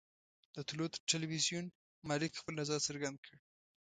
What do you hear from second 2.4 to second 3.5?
نظر څرګند کړ.